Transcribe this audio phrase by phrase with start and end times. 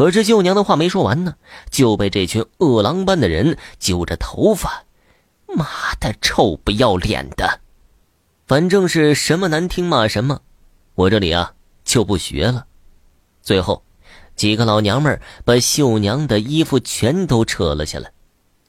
[0.00, 1.34] 可是秀娘的话没说完呢，
[1.70, 4.84] 就被这群饿狼般的人揪着头发，
[5.46, 5.66] 妈
[6.00, 7.60] 的，臭不要脸的！
[8.46, 10.40] 反正是什么难听骂什么，
[10.94, 11.52] 我这里啊
[11.84, 12.64] 就不学了。
[13.42, 13.82] 最后，
[14.36, 18.10] 几个老娘们把秀娘的衣服全都扯了下来。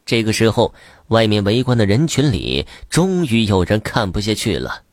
[0.05, 0.73] 这个时候，
[1.07, 4.84] 外面围观的人群里，终于有人看不下去了：“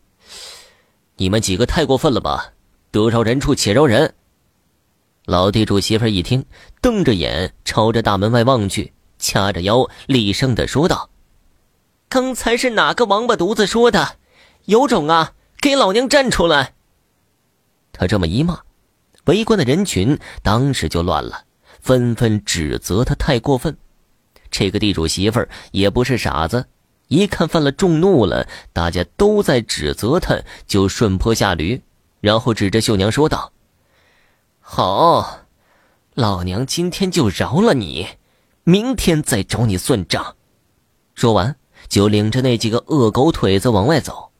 [1.18, 2.52] 你们几个太过分了吧！
[2.92, 4.14] 得饶人处且饶人。”
[5.28, 6.42] 老地主媳妇一听，
[6.80, 11.10] 瞪着眼朝着大门外望去，掐着腰厉声的说道
[12.08, 14.16] ：“刚才是哪个王八犊子说的？
[14.64, 16.72] 有种啊，给老娘站出来！”
[17.92, 18.58] 他这么一骂，
[19.26, 21.44] 围观的人群当时就乱了，
[21.78, 23.76] 纷纷指责他太过分。
[24.50, 26.64] 这个地主媳妇也不是傻子，
[27.08, 31.78] 一看犯了众怒了，大家都在指责他，就顺坡下驴，
[32.22, 33.52] 然后指着秀娘说道。
[34.70, 35.46] 好，
[36.12, 38.06] 老娘今天就饶了你，
[38.64, 40.36] 明天再找你算账。
[41.14, 41.56] 说完，
[41.88, 44.30] 就领着那几个恶狗腿子往外走。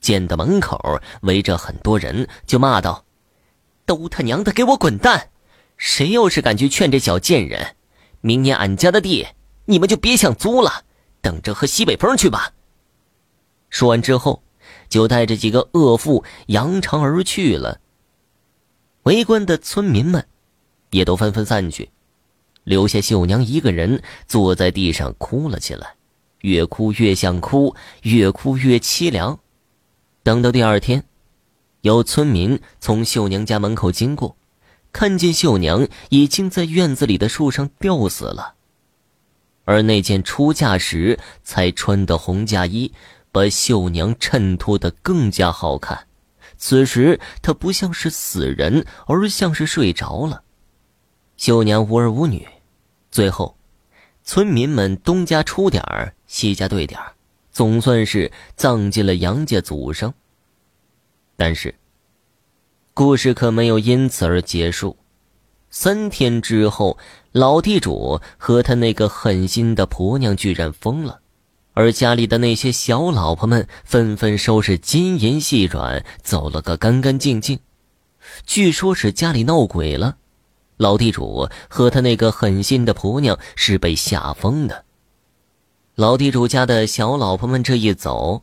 [0.00, 3.04] 见到门口围着很多人，就骂道
[3.84, 5.30] ：“都他娘的给我滚蛋！
[5.76, 7.74] 谁要是敢去劝这小贱人，
[8.20, 9.26] 明年俺家的地
[9.64, 10.84] 你们就别想租了，
[11.20, 12.52] 等着喝西北风去吧。”
[13.68, 14.44] 说完之后，
[14.88, 17.80] 就带着几个恶妇扬长而去了。
[19.04, 20.26] 围观的村民们，
[20.90, 21.90] 也都纷纷散去，
[22.64, 25.94] 留下秀娘一个人坐在地上哭了起来，
[26.42, 29.40] 越哭越想哭，越哭越凄凉。
[30.22, 31.04] 等到第二天，
[31.80, 34.36] 有村民从秀娘家门口经过，
[34.92, 38.54] 看见秀娘已经在院子里的树上吊死了，
[39.64, 42.92] 而那件出嫁时才穿的红嫁衣，
[43.32, 46.06] 把秀娘衬托得更加好看。
[46.62, 50.44] 此时他不像是死人，而像是睡着了。
[51.36, 52.46] 秀娘无儿无女，
[53.10, 53.56] 最后，
[54.22, 57.14] 村民们东家出点儿，西家兑点儿，
[57.50, 60.14] 总算是葬进了杨家祖上。
[61.34, 61.74] 但是，
[62.94, 64.96] 故事可没有因此而结束。
[65.68, 66.96] 三天之后，
[67.32, 71.21] 老地主和他那个狠心的婆娘居然疯了。
[71.74, 77.58] 而家里的那些小老婆们纷纷收拾金银细软，走了个干干净净。
[78.44, 80.16] 据说是家里闹鬼了，
[80.76, 84.84] 老地主和他那个狠心的婆娘是被吓疯的。
[85.94, 88.42] 老地主家的小老婆们这一走，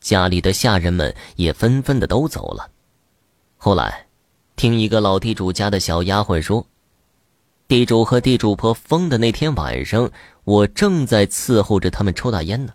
[0.00, 2.70] 家里的下人们也纷纷的都走了。
[3.56, 4.06] 后来，
[4.56, 6.66] 听一个老地主家的小丫鬟说。
[7.70, 10.10] 地主和地主婆疯的那天晚上，
[10.42, 12.72] 我正在伺候着他们抽大烟呢，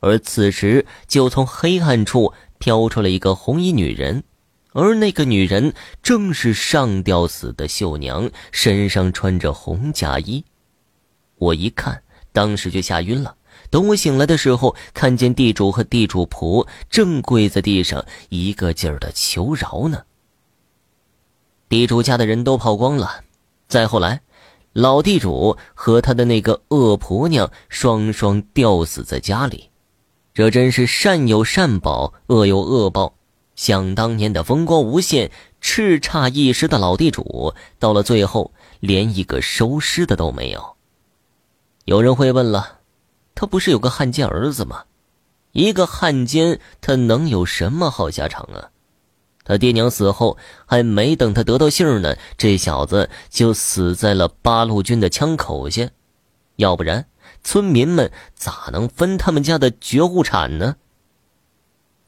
[0.00, 4.22] 而此时就从黑暗处飘出了一个红衣女人，
[4.74, 10.44] 而那个女人正是上吊死的秀娘，身上穿着红嫁衣。
[11.36, 13.36] 我一看，当时就吓晕了。
[13.70, 20.02] 等我醒来的时候，看见地主和地主婆正跪在地上，一个劲儿的求饶呢。
[21.70, 23.24] 地主家的人都跑光了，
[23.66, 24.20] 再后来。
[24.76, 29.70] 老地主和他的那个恶婆娘双双吊死在家里，
[30.34, 33.14] 这真是善有善报，恶有恶报。
[33.54, 35.30] 想当年的风光无限、
[35.62, 40.76] 叱咤一时的老地主，到了最后连一个收尸的都没有。
[41.86, 42.80] 有人会问了，
[43.34, 44.84] 他不是有个汉奸儿子吗？
[45.52, 48.68] 一个汉奸，他能有什么好下场啊？
[49.46, 50.36] 他爹娘死后，
[50.66, 55.88] 还没等他得到信儿呢，这小子就死在了八路军的枪口下。
[56.56, 57.06] 要不然，
[57.44, 60.76] 村民们咋能分他们家的绝户产呢？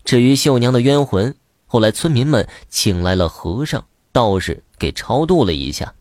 [0.05, 5.95] 至于秀娘的冤魂，后来村民们请来了和尚、道士给超度了一下，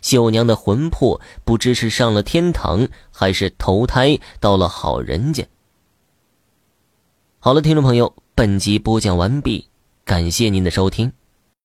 [0.00, 5.44] 秀娘的魂魄不知是上了天堂，还是投胎到了好人家。
[7.40, 9.68] 好了，听众朋友，本集播讲完毕。
[10.04, 11.12] 感谢您的收听。